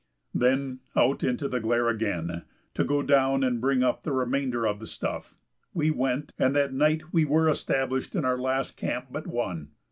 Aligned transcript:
Then 0.33 0.79
out 0.95 1.23
into 1.23 1.47
the 1.47 1.59
glare 1.59 1.87
again, 1.87 2.41
to 2.73 2.83
go 2.83 3.03
down 3.03 3.43
and 3.43 3.61
bring 3.61 3.83
up 3.83 4.01
the 4.01 4.11
remainder 4.11 4.65
of 4.65 4.79
the 4.79 4.87
stuff, 4.87 5.35
we 5.75 5.91
went, 5.91 6.33
and 6.39 6.55
that 6.55 6.73
night 6.73 7.13
we 7.13 7.23
were 7.23 7.47
established 7.47 8.15
in 8.15 8.25
our 8.25 8.39
last 8.39 8.75
camp 8.77 9.09
but 9.11 9.27
one. 9.27 9.67